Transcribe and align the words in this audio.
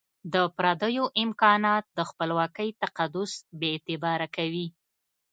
د 0.33 0.35
پردیو 0.57 1.05
امکانات 1.23 1.85
د 1.97 1.99
خپلواکۍ 2.09 2.69
تقدس 2.83 3.31
بي 3.59 3.67
اعتباره 3.73 4.27
کوي. 4.35 4.67